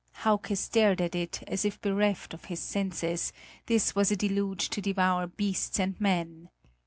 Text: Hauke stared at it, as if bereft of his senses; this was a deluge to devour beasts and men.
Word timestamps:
Hauke 0.25 0.57
stared 0.57 0.99
at 0.99 1.13
it, 1.13 1.43
as 1.45 1.63
if 1.63 1.79
bereft 1.79 2.33
of 2.33 2.45
his 2.45 2.59
senses; 2.59 3.31
this 3.67 3.93
was 3.95 4.09
a 4.09 4.15
deluge 4.15 4.71
to 4.71 4.81
devour 4.81 5.27
beasts 5.27 5.79
and 5.79 6.01
men. 6.01 6.49